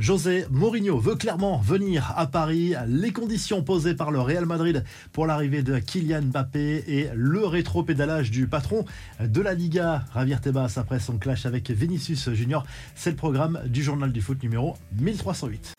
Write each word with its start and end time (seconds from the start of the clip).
José 0.00 0.46
Mourinho 0.50 0.98
veut 0.98 1.14
clairement 1.14 1.58
venir 1.58 2.14
à 2.16 2.26
Paris. 2.26 2.72
Les 2.88 3.12
conditions 3.12 3.62
posées 3.62 3.94
par 3.94 4.10
le 4.10 4.18
Real 4.18 4.46
Madrid 4.46 4.82
pour 5.12 5.26
l'arrivée 5.26 5.62
de 5.62 5.78
Kylian 5.78 6.22
Mbappé 6.22 6.84
et 6.88 7.10
le 7.14 7.44
rétro-pédalage 7.44 8.30
du 8.30 8.46
patron 8.46 8.86
de 9.20 9.40
la 9.42 9.52
Liga, 9.52 10.06
Javier 10.14 10.40
Tebas, 10.40 10.74
après 10.76 11.00
son 11.00 11.18
clash 11.18 11.44
avec 11.44 11.70
Vinicius 11.70 12.30
Junior. 12.30 12.64
C'est 12.94 13.10
le 13.10 13.16
programme 13.16 13.60
du 13.66 13.82
journal 13.82 14.10
du 14.10 14.22
foot 14.22 14.42
numéro 14.42 14.74
1308. 14.98 15.74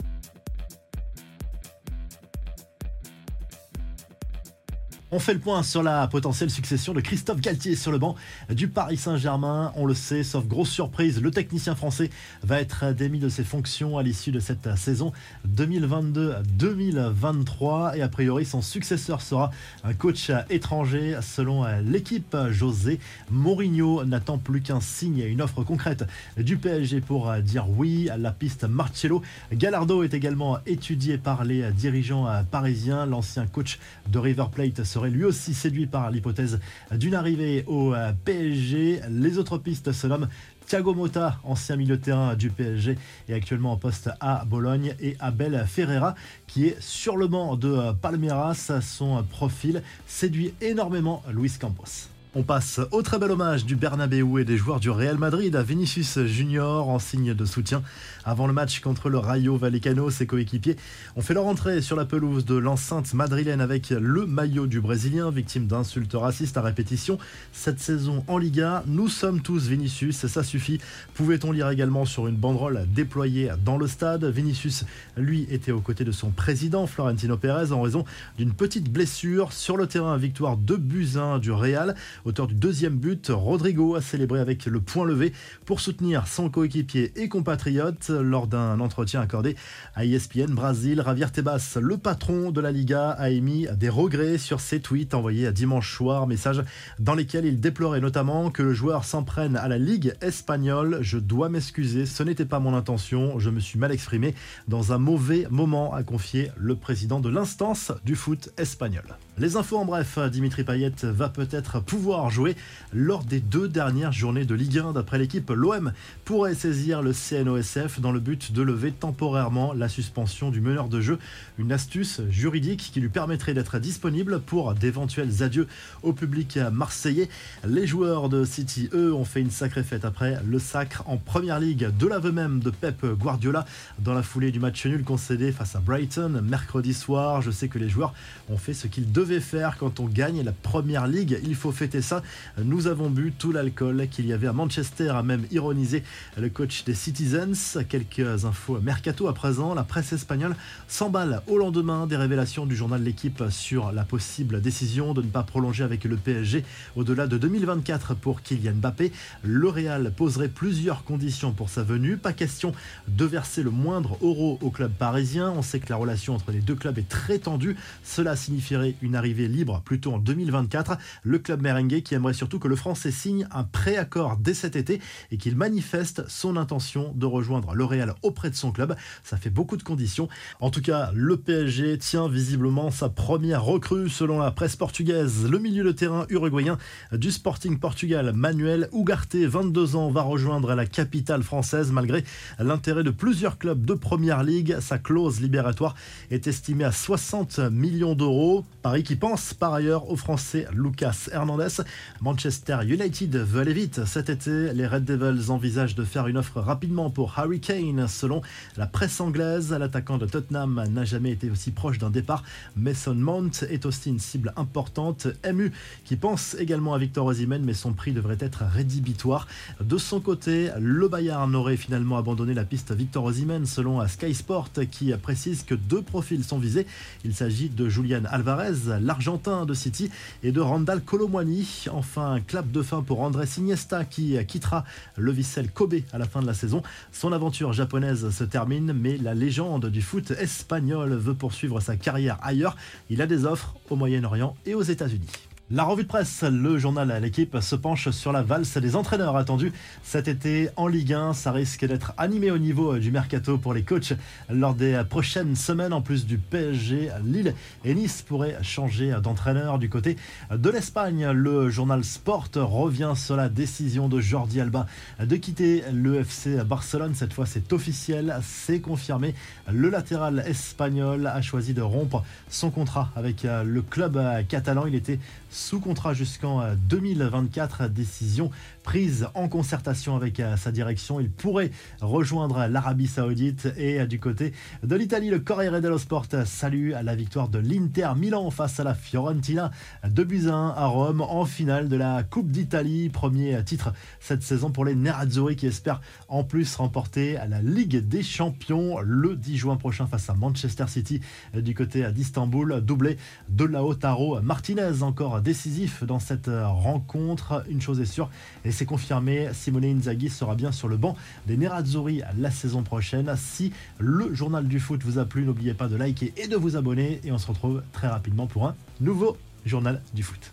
On 5.13 5.19
fait 5.19 5.33
le 5.33 5.41
point 5.41 5.61
sur 5.61 5.83
la 5.83 6.07
potentielle 6.07 6.49
succession 6.49 6.93
de 6.93 7.01
Christophe 7.01 7.41
Galtier 7.41 7.75
sur 7.75 7.91
le 7.91 7.97
banc 7.97 8.15
du 8.49 8.69
Paris 8.69 8.95
Saint-Germain. 8.95 9.73
On 9.75 9.85
le 9.85 9.93
sait, 9.93 10.23
sauf 10.23 10.47
grosse 10.47 10.69
surprise, 10.69 11.21
le 11.21 11.31
technicien 11.31 11.75
français 11.75 12.09
va 12.43 12.61
être 12.61 12.93
démis 12.93 13.19
de 13.19 13.27
ses 13.27 13.43
fonctions 13.43 13.97
à 13.97 14.03
l'issue 14.03 14.31
de 14.31 14.39
cette 14.39 14.73
saison 14.77 15.11
2022-2023 15.49 17.97
et 17.97 18.01
a 18.01 18.07
priori 18.07 18.45
son 18.45 18.61
successeur 18.61 19.21
sera 19.21 19.51
un 19.83 19.93
coach 19.93 20.31
étranger 20.49 21.19
selon 21.21 21.65
l'équipe. 21.81 22.37
José 22.49 23.01
Mourinho 23.31 24.05
n'attend 24.05 24.37
plus 24.37 24.61
qu'un 24.61 24.79
signe 24.79 25.17
et 25.17 25.27
une 25.27 25.41
offre 25.41 25.63
concrète 25.63 26.05
du 26.37 26.55
PSG 26.55 27.01
pour 27.01 27.33
dire 27.39 27.69
oui 27.69 28.09
à 28.09 28.15
la 28.15 28.31
piste 28.31 28.63
Marcello. 28.63 29.21
Gallardo 29.51 30.03
est 30.03 30.13
également 30.13 30.59
étudié 30.65 31.17
par 31.17 31.43
les 31.43 31.69
dirigeants 31.73 32.29
parisiens. 32.49 33.05
L'ancien 33.05 33.45
coach 33.45 33.77
de 34.07 34.17
River 34.17 34.45
Plate 34.53 34.85
sera 34.85 35.00
lui 35.09 35.25
aussi 35.25 35.53
séduit 35.53 35.87
par 35.87 36.11
l'hypothèse 36.11 36.59
d'une 36.91 37.15
arrivée 37.15 37.63
au 37.67 37.93
euh, 37.93 38.11
PSG. 38.25 39.01
Les 39.09 39.37
autres 39.37 39.57
pistes 39.57 39.91
se 39.91 40.07
nomment 40.07 40.27
Thiago 40.65 40.93
Motta, 40.93 41.39
ancien 41.43 41.75
milieu 41.75 41.97
de 41.97 42.01
terrain 42.01 42.35
du 42.35 42.49
PSG, 42.49 42.97
est 43.27 43.33
actuellement 43.33 43.73
en 43.73 43.77
poste 43.77 44.09
à 44.19 44.45
Bologne, 44.45 44.95
et 45.01 45.17
Abel 45.19 45.65
Ferreira, 45.67 46.15
qui 46.47 46.67
est 46.67 46.81
sur 46.81 47.17
le 47.17 47.27
banc 47.27 47.55
de 47.57 47.69
euh, 47.69 47.93
Palmeiras. 47.93 48.71
Son 48.81 49.23
profil 49.23 49.83
séduit 50.07 50.53
énormément 50.61 51.23
Luis 51.31 51.53
Campos. 51.59 52.09
On 52.33 52.43
passe 52.43 52.79
au 52.91 53.01
très 53.01 53.19
bel 53.19 53.29
hommage 53.29 53.65
du 53.65 53.75
Bernabeu 53.75 54.39
et 54.39 54.45
des 54.45 54.55
joueurs 54.55 54.79
du 54.79 54.89
Real 54.89 55.17
Madrid 55.17 55.53
à 55.53 55.63
Vinicius 55.63 56.17
Junior 56.23 56.87
en 56.87 56.97
signe 56.97 57.33
de 57.33 57.43
soutien. 57.43 57.83
Avant 58.23 58.47
le 58.47 58.53
match 58.53 58.79
contre 58.79 59.09
le 59.09 59.17
Rayo 59.17 59.57
Vallecano, 59.57 60.09
ses 60.09 60.25
coéquipiers 60.27 60.77
ont 61.17 61.21
fait 61.21 61.33
leur 61.33 61.45
entrée 61.45 61.81
sur 61.81 61.97
la 61.97 62.05
pelouse 62.05 62.45
de 62.45 62.55
l'enceinte 62.55 63.13
madrilène 63.13 63.59
avec 63.59 63.89
le 63.89 64.25
maillot 64.25 64.65
du 64.65 64.79
Brésilien, 64.79 65.29
victime 65.29 65.67
d'insultes 65.67 66.13
racistes 66.13 66.55
à 66.55 66.61
répétition. 66.61 67.17
Cette 67.51 67.81
saison 67.81 68.23
en 68.27 68.37
Liga, 68.37 68.85
nous 68.87 69.09
sommes 69.09 69.41
tous 69.41 69.67
Vinicius, 69.67 70.25
ça 70.25 70.41
suffit. 70.41 70.79
Pouvait-on 71.15 71.51
lire 71.51 71.69
également 71.69 72.05
sur 72.05 72.27
une 72.27 72.37
banderole 72.37 72.87
déployée 72.95 73.51
dans 73.65 73.77
le 73.77 73.87
stade 73.87 74.23
Vinicius, 74.23 74.85
lui, 75.17 75.47
était 75.51 75.73
aux 75.73 75.81
côtés 75.81 76.05
de 76.05 76.13
son 76.13 76.29
président 76.29 76.87
Florentino 76.87 77.35
Pérez 77.35 77.73
en 77.73 77.81
raison 77.81 78.05
d'une 78.37 78.53
petite 78.53 78.89
blessure 78.89 79.51
sur 79.51 79.75
le 79.75 79.85
terrain. 79.85 80.15
Victoire 80.15 80.55
de 80.55 80.77
Buzyn 80.77 81.37
du 81.37 81.51
Real. 81.51 81.93
Auteur 82.25 82.47
du 82.47 82.53
deuxième 82.53 82.97
but, 82.97 83.31
Rodrigo 83.33 83.95
a 83.95 84.01
célébré 84.01 84.39
avec 84.39 84.65
le 84.65 84.79
point 84.79 85.05
levé 85.05 85.33
pour 85.65 85.79
soutenir 85.79 86.27
son 86.27 86.49
coéquipier 86.49 87.11
et 87.15 87.29
compatriote 87.29 88.09
lors 88.09 88.47
d'un 88.47 88.79
entretien 88.79 89.21
accordé 89.21 89.55
à 89.95 90.05
ESPN 90.05 90.53
Brasil. 90.53 91.01
Javier 91.03 91.31
Tebas, 91.31 91.77
le 91.81 91.97
patron 91.97 92.51
de 92.51 92.61
la 92.61 92.71
Liga, 92.71 93.09
a 93.11 93.29
émis 93.29 93.67
des 93.75 93.89
regrets 93.89 94.37
sur 94.37 94.59
ses 94.59 94.79
tweets 94.79 95.13
envoyés 95.13 95.51
dimanche 95.51 95.95
soir, 95.95 96.27
message 96.27 96.63
dans 96.99 97.15
lesquels 97.15 97.45
il 97.45 97.59
déplorait 97.59 98.01
notamment 98.01 98.51
que 98.51 98.61
le 98.61 98.73
joueur 98.73 99.03
s'en 99.03 99.23
prenne 99.23 99.55
à 99.55 99.67
la 99.67 99.77
Ligue 99.77 100.13
espagnole. 100.21 100.99
Je 101.01 101.17
dois 101.17 101.49
m'excuser, 101.49 102.05
ce 102.05 102.23
n'était 102.23 102.45
pas 102.45 102.59
mon 102.59 102.75
intention, 102.75 103.39
je 103.39 103.49
me 103.49 103.59
suis 103.59 103.79
mal 103.79 103.91
exprimé 103.91 104.35
dans 104.67 104.93
un 104.93 104.97
mauvais 104.97 105.47
moment, 105.49 105.93
a 105.93 106.03
confié 106.03 106.51
le 106.57 106.75
président 106.75 107.19
de 107.19 107.29
l'instance 107.29 107.91
du 108.05 108.15
foot 108.15 108.49
espagnol. 108.57 109.17
Les 109.37 109.55
infos 109.55 109.77
en 109.77 109.85
bref, 109.85 110.19
Dimitri 110.29 110.65
Payet 110.65 110.91
va 111.03 111.29
peut-être 111.29 111.79
pouvoir 111.79 112.29
jouer 112.29 112.55
lors 112.93 113.23
des 113.23 113.39
deux 113.39 113.69
dernières 113.69 114.11
journées 114.11 114.43
de 114.43 114.53
Ligue 114.53 114.77
1. 114.77 114.91
D'après 114.91 115.17
l'équipe, 115.17 115.49
l'OM 115.49 115.93
pourrait 116.25 116.53
saisir 116.53 117.01
le 117.01 117.13
CNOSF 117.13 118.01
dans 118.01 118.11
le 118.11 118.19
but 118.19 118.51
de 118.51 118.61
lever 118.61 118.91
temporairement 118.91 119.71
la 119.71 119.87
suspension 119.87 120.51
du 120.51 120.59
meneur 120.59 120.89
de 120.89 120.99
jeu. 120.99 121.17
Une 121.57 121.71
astuce 121.71 122.21
juridique 122.29 122.91
qui 122.93 122.99
lui 122.99 123.07
permettrait 123.07 123.53
d'être 123.53 123.79
disponible 123.79 124.41
pour 124.41 124.73
d'éventuels 124.73 125.41
adieux 125.41 125.67
au 126.03 126.11
public 126.11 126.59
marseillais. 126.71 127.29
Les 127.65 127.87
joueurs 127.87 128.27
de 128.27 128.43
City, 128.43 128.89
eux, 128.93 129.13
ont 129.13 129.25
fait 129.25 129.41
une 129.41 129.49
sacrée 129.49 129.83
fête 129.83 130.03
après 130.03 130.39
le 130.45 130.59
sacre 130.59 131.03
en 131.07 131.15
première 131.15 131.59
ligue 131.59 131.89
de 131.97 132.05
l'aveu 132.05 132.33
même 132.33 132.59
de 132.59 132.69
Pep 132.69 133.05
Guardiola 133.05 133.65
dans 133.99 134.13
la 134.13 134.23
foulée 134.23 134.51
du 134.51 134.59
match 134.59 134.85
nul 134.85 135.05
concédé 135.05 135.53
face 135.53 135.75
à 135.77 135.79
Brighton 135.79 136.41
mercredi 136.43 136.93
soir. 136.93 137.41
Je 137.41 137.49
sais 137.49 137.69
que 137.69 137.79
les 137.79 137.89
joueurs 137.89 138.13
ont 138.49 138.57
fait 138.57 138.73
ce 138.73 138.87
qu'ils 138.87 139.11
devaient 139.11 139.30
faire 139.39 139.77
quand 139.77 139.99
on 139.99 140.05
gagne 140.05 140.43
la 140.43 140.51
première 140.51 141.07
ligue. 141.07 141.39
Il 141.43 141.55
faut 141.55 141.71
fêter 141.71 142.01
ça. 142.01 142.21
Nous 142.63 142.87
avons 142.87 143.09
bu 143.09 143.31
tout 143.31 143.51
l'alcool 143.51 144.07
qu'il 144.09 144.25
y 144.27 144.33
avait 144.33 144.47
à 144.47 144.53
Manchester, 144.53 145.09
a 145.09 145.23
même 145.23 145.45
ironisé 145.51 146.03
le 146.37 146.49
coach 146.49 146.83
des 146.83 146.93
Citizens. 146.93 147.79
Quelques 147.87 148.45
infos 148.45 148.79
mercato 148.81 149.27
à 149.27 149.33
présent. 149.33 149.73
La 149.73 149.83
presse 149.83 150.13
espagnole 150.13 150.55
s'emballe 150.87 151.41
au 151.47 151.57
lendemain 151.57 152.07
des 152.07 152.17
révélations 152.17 152.65
du 152.65 152.75
journal 152.75 153.01
L'équipe 153.01 153.43
sur 153.49 153.91
la 153.91 154.03
possible 154.03 154.61
décision 154.61 155.13
de 155.13 155.21
ne 155.21 155.27
pas 155.27 155.43
prolonger 155.43 155.83
avec 155.83 156.03
le 156.03 156.17
PSG 156.17 156.63
au-delà 156.95 157.27
de 157.27 157.37
2024 157.37 158.15
pour 158.15 158.41
Kylian 158.41 158.73
Mbappé. 158.75 159.11
Le 159.43 159.67
Real 159.69 160.11
poserait 160.15 160.49
plusieurs 160.49 161.03
conditions 161.03 161.51
pour 161.51 161.69
sa 161.69 161.83
venue. 161.83 162.17
Pas 162.17 162.33
question 162.33 162.73
de 163.07 163.25
verser 163.25 163.63
le 163.63 163.69
moindre 163.69 164.17
euro 164.21 164.59
au 164.61 164.69
club 164.69 164.91
parisien. 164.91 165.51
On 165.55 165.61
sait 165.61 165.79
que 165.79 165.89
la 165.89 165.95
relation 165.95 166.35
entre 166.35 166.51
les 166.51 166.59
deux 166.59 166.75
clubs 166.75 166.97
est 166.97 167.09
très 167.09 167.39
tendue. 167.39 167.75
Cela 168.03 168.35
signifierait 168.35 168.95
une 169.01 169.10
arrivée 169.15 169.47
libre 169.47 169.81
plutôt 169.83 170.13
en 170.13 170.19
2024. 170.19 170.97
Le 171.23 171.39
club 171.39 171.61
merengue 171.61 172.01
qui 172.01 172.15
aimerait 172.15 172.33
surtout 172.33 172.59
que 172.59 172.67
le 172.67 172.75
Français 172.75 173.11
signe 173.11 173.47
un 173.51 173.63
préaccord 173.63 174.37
dès 174.37 174.53
cet 174.53 174.75
été 174.75 175.01
et 175.31 175.37
qu'il 175.37 175.55
manifeste 175.55 176.23
son 176.27 176.57
intention 176.57 177.13
de 177.15 177.25
rejoindre 177.25 177.73
le 177.73 177.85
Real 177.85 178.15
auprès 178.21 178.49
de 178.49 178.55
son 178.55 178.71
club. 178.71 178.95
Ça 179.23 179.37
fait 179.37 179.49
beaucoup 179.49 179.77
de 179.77 179.83
conditions. 179.83 180.29
En 180.59 180.69
tout 180.69 180.81
cas, 180.81 181.11
le 181.13 181.37
PSG 181.37 181.97
tient 181.97 182.27
visiblement 182.27 182.91
sa 182.91 183.09
première 183.09 183.63
recrue 183.63 184.09
selon 184.09 184.39
la 184.39 184.51
presse 184.51 184.75
portugaise. 184.75 185.47
Le 185.49 185.59
milieu 185.59 185.83
de 185.83 185.91
terrain 185.91 186.25
uruguayen 186.29 186.77
du 187.11 187.31
Sporting 187.31 187.79
Portugal, 187.79 188.33
Manuel 188.33 188.89
Ugarte, 188.93 189.35
22 189.35 189.95
ans, 189.95 190.09
va 190.09 190.21
rejoindre 190.21 190.75
la 190.75 190.85
capitale 190.85 191.43
française 191.43 191.91
malgré 191.91 192.23
l'intérêt 192.59 193.03
de 193.03 193.11
plusieurs 193.11 193.57
clubs 193.57 193.85
de 193.85 193.93
première 193.93 194.43
ligue. 194.43 194.77
Sa 194.79 194.97
clause 194.97 195.41
libératoire 195.41 195.95
est 196.29 196.47
estimée 196.47 196.83
à 196.83 196.91
60 196.91 197.59
millions 197.71 198.15
d'euros. 198.15 198.65
Paris 198.81 199.00
qui 199.03 199.15
pense 199.15 199.53
par 199.53 199.73
ailleurs 199.73 200.09
au 200.09 200.15
Français 200.15 200.67
Lucas 200.73 201.29
Hernandez. 201.31 201.83
Manchester 202.21 202.79
United 202.85 203.35
veut 203.35 203.61
aller 203.61 203.73
vite. 203.73 204.05
Cet 204.05 204.29
été, 204.29 204.73
les 204.73 204.85
Red 204.85 205.05
Devils 205.05 205.49
envisagent 205.49 205.95
de 205.95 206.03
faire 206.03 206.27
une 206.27 206.37
offre 206.37 206.59
rapidement 206.59 207.09
pour 207.09 207.37
Harry 207.37 207.59
Kane. 207.59 208.07
Selon 208.07 208.41
la 208.77 208.87
presse 208.87 209.19
anglaise, 209.21 209.71
l'attaquant 209.71 210.17
de 210.17 210.25
Tottenham 210.25 210.83
n'a 210.89 211.05
jamais 211.05 211.31
été 211.31 211.49
aussi 211.49 211.71
proche 211.71 211.97
d'un 211.97 212.09
départ. 212.09 212.43
Mason 212.75 213.15
Mount 213.15 213.63
est 213.69 213.85
aussi 213.85 214.09
une 214.09 214.19
cible 214.19 214.53
importante. 214.57 215.27
MU 215.51 215.71
qui 216.05 216.15
pense 216.15 216.55
également 216.59 216.93
à 216.93 216.97
Victor 216.97 217.25
Osimhen, 217.25 217.63
mais 217.63 217.73
son 217.73 217.93
prix 217.93 218.11
devrait 218.11 218.37
être 218.39 218.63
rédhibitoire. 218.63 219.47
De 219.79 219.97
son 219.97 220.19
côté, 220.19 220.69
le 220.79 221.07
Bayern 221.07 221.55
aurait 221.55 221.77
finalement 221.77 222.17
abandonné 222.17 222.53
la 222.53 222.65
piste 222.65 222.91
Victor 222.91 223.23
Osimhen 223.23 223.65
selon 223.65 224.05
Sky 224.07 224.33
Sport 224.33 224.69
qui 224.91 225.11
précise 225.21 225.63
que 225.63 225.75
deux 225.75 226.01
profils 226.01 226.43
sont 226.43 226.59
visés. 226.59 226.85
Il 227.23 227.33
s'agit 227.33 227.69
de 227.69 227.89
Julian 227.89 228.23
Alvarez, 228.29 228.90
l'Argentin 228.99 229.65
de 229.65 229.73
City, 229.73 230.09
et 230.43 230.51
de 230.51 230.59
Randall 230.59 231.01
Colomwani. 231.01 231.85
Enfin, 231.91 232.39
clap 232.45 232.71
de 232.71 232.81
fin 232.81 233.01
pour 233.03 233.21
André 233.21 233.45
Iniesta 233.57 234.05
qui 234.05 234.37
quittera 234.45 234.85
le 235.17 235.31
Vissel 235.31 235.71
Kobe 235.71 235.95
à 236.11 236.17
la 236.17 236.25
fin 236.25 236.41
de 236.41 236.47
la 236.47 236.53
saison. 236.53 236.81
Son 237.11 237.31
aventure 237.31 237.73
japonaise 237.73 238.29
se 238.29 238.43
termine, 238.43 238.93
mais 238.93 239.17
la 239.17 239.33
légende 239.33 239.87
du 239.87 240.01
foot 240.01 240.31
espagnol 240.31 241.13
veut 241.13 241.35
poursuivre 241.35 241.79
sa 241.79 241.95
carrière 241.95 242.37
ailleurs. 242.41 242.75
Il 243.09 243.21
a 243.21 243.27
des 243.27 243.45
offres 243.45 243.75
au 243.89 243.95
Moyen-Orient 243.95 244.55
et 244.65 244.73
aux 244.73 244.81
États-Unis. 244.81 245.50
La 245.73 245.85
revue 245.85 246.03
de 246.03 246.07
presse, 246.09 246.43
le 246.43 246.77
journal 246.77 247.11
à 247.11 247.21
l'équipe 247.21 247.57
se 247.61 247.77
penche 247.77 248.09
sur 248.09 248.33
la 248.33 248.41
valse 248.41 248.75
des 248.75 248.97
entraîneurs 248.97 249.37
attendus 249.37 249.71
cet 250.03 250.27
été 250.27 250.67
en 250.75 250.87
Ligue 250.87 251.13
1. 251.13 251.31
Ça 251.31 251.53
risque 251.53 251.85
d'être 251.85 252.11
animé 252.17 252.51
au 252.51 252.57
niveau 252.57 252.97
du 252.97 253.09
mercato 253.09 253.57
pour 253.57 253.73
les 253.73 253.83
coachs 253.83 254.11
lors 254.49 254.75
des 254.75 255.01
prochaines 255.09 255.55
semaines. 255.55 255.93
En 255.93 256.01
plus 256.01 256.25
du 256.25 256.37
PSG, 256.37 257.11
Lille 257.23 257.55
et 257.85 257.95
Nice 257.95 258.21
pourraient 258.21 258.57
changer 258.61 259.15
d'entraîneur 259.23 259.79
du 259.79 259.87
côté 259.87 260.17
de 260.53 260.69
l'Espagne. 260.69 261.31
Le 261.31 261.69
journal 261.69 262.03
Sport 262.03 262.49
revient 262.53 263.13
sur 263.15 263.37
la 263.37 263.47
décision 263.47 264.09
de 264.09 264.19
Jordi 264.19 264.59
Alba 264.59 264.87
de 265.21 265.35
quitter 265.37 265.85
le 265.93 266.19
FC 266.19 266.65
Barcelone. 266.65 267.13
Cette 267.15 267.31
fois, 267.31 267.45
c'est 267.45 267.71
officiel, 267.71 268.35
c'est 268.43 268.81
confirmé. 268.81 269.35
Le 269.71 269.89
latéral 269.89 270.43
espagnol 270.45 271.27
a 271.27 271.41
choisi 271.41 271.73
de 271.73 271.81
rompre 271.81 272.25
son 272.49 272.71
contrat 272.71 273.09
avec 273.15 273.43
le 273.43 273.81
club 273.81 274.19
catalan. 274.49 274.85
Il 274.85 274.95
était 274.95 275.19
sous 275.61 275.79
contrat 275.79 276.13
jusqu'en 276.13 276.63
2024. 276.89 277.87
Décision 277.87 278.49
prise 278.83 279.27
en 279.35 279.47
concertation 279.47 280.15
avec 280.15 280.41
sa 280.57 280.71
direction. 280.71 281.19
Il 281.19 281.29
pourrait 281.29 281.71
rejoindre 282.01 282.65
l'Arabie 282.67 283.07
Saoudite 283.07 283.67
et 283.77 284.05
du 284.07 284.19
côté 284.19 284.53
de 284.83 284.95
l'Italie, 284.95 285.29
le 285.29 285.39
Corriere 285.39 285.79
dello 285.79 285.99
Sport 285.99 286.25
salue 286.45 286.91
la 286.91 287.15
victoire 287.15 287.47
de 287.47 287.59
l'Inter 287.59 288.09
Milan 288.17 288.49
face 288.49 288.79
à 288.79 288.83
la 288.83 288.95
Fiorentina 288.95 289.71
de 290.03 290.23
Buzyn 290.23 290.73
à 290.75 290.87
Rome 290.87 291.21
en 291.21 291.45
finale 291.45 291.89
de 291.89 291.95
la 291.95 292.23
Coupe 292.23 292.49
d'Italie. 292.49 293.09
Premier 293.09 293.63
titre 293.63 293.93
cette 294.19 294.41
saison 294.41 294.71
pour 294.71 294.83
les 294.83 294.95
Nerazzurri 294.95 295.55
qui 295.55 295.67
espèrent 295.67 296.01
en 296.27 296.43
plus 296.43 296.75
remporter 296.75 297.37
la 297.47 297.61
Ligue 297.61 297.97
des 298.07 298.23
Champions 298.23 298.99
le 299.01 299.35
10 299.35 299.57
juin 299.57 299.75
prochain 299.77 300.07
face 300.07 300.29
à 300.29 300.33
Manchester 300.33 300.85
City 300.87 301.21
du 301.53 301.75
côté 301.75 302.11
d'Istanbul. 302.11 302.81
Doublé 302.81 303.17
de 303.49 303.65
Lautaro 303.65 304.41
Martinez 304.41 305.03
encore 305.03 305.39
décisif 305.51 306.05
dans 306.05 306.19
cette 306.19 306.49
rencontre. 306.49 307.65
Une 307.69 307.81
chose 307.81 307.99
est 307.99 308.05
sûre 308.05 308.29
et 308.63 308.71
c'est 308.71 308.85
confirmé, 308.85 309.49
Simone 309.51 309.83
Inzaghi 309.83 310.29
sera 310.29 310.55
bien 310.55 310.71
sur 310.71 310.87
le 310.87 310.95
banc 310.95 311.17
des 311.45 311.57
Nerazzurri 311.57 312.21
la 312.39 312.51
saison 312.51 312.83
prochaine. 312.83 313.29
Si 313.35 313.73
le 313.99 314.33
journal 314.33 314.65
du 314.65 314.79
foot 314.79 315.03
vous 315.03 315.19
a 315.19 315.25
plu, 315.25 315.43
n'oubliez 315.43 315.73
pas 315.73 315.89
de 315.89 315.97
liker 315.97 316.33
et 316.37 316.47
de 316.47 316.55
vous 316.55 316.77
abonner 316.77 317.19
et 317.25 317.33
on 317.33 317.37
se 317.37 317.47
retrouve 317.47 317.83
très 317.91 318.07
rapidement 318.07 318.47
pour 318.47 318.65
un 318.65 318.75
nouveau 319.01 319.35
journal 319.65 320.01
du 320.13 320.23
foot. 320.23 320.49